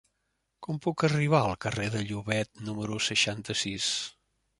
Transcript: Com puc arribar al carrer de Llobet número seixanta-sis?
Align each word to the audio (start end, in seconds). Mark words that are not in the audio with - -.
Com 0.67 0.77
puc 0.85 1.03
arribar 1.07 1.41
al 1.49 1.53
carrer 1.65 1.85
de 1.95 2.01
Llobet 2.07 2.63
número 2.71 2.97
seixanta-sis? 3.09 3.91